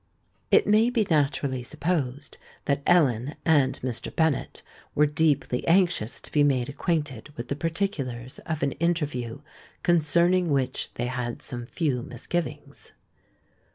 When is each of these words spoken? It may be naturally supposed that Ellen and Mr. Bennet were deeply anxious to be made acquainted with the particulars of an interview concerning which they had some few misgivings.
It 0.49 0.65
may 0.65 0.89
be 0.89 1.05
naturally 1.11 1.61
supposed 1.61 2.39
that 2.65 2.81
Ellen 2.87 3.35
and 3.45 3.79
Mr. 3.83 4.09
Bennet 4.09 4.63
were 4.95 5.05
deeply 5.05 5.63
anxious 5.67 6.19
to 6.21 6.31
be 6.31 6.41
made 6.43 6.69
acquainted 6.69 7.31
with 7.37 7.49
the 7.49 7.55
particulars 7.55 8.39
of 8.47 8.63
an 8.63 8.71
interview 8.71 9.41
concerning 9.83 10.49
which 10.49 10.91
they 10.95 11.05
had 11.05 11.43
some 11.43 11.67
few 11.67 12.01
misgivings. 12.01 12.93